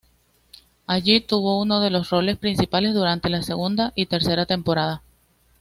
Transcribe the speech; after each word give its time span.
Allí, 0.87 1.21
tuvo 1.21 1.61
uno 1.61 1.79
de 1.79 1.91
los 1.91 2.09
roles 2.09 2.35
principales 2.39 2.95
durante 2.95 3.29
la 3.29 3.43
segunda 3.43 3.93
y 3.93 4.07
tercera 4.07 4.47
temporada. 4.47 5.03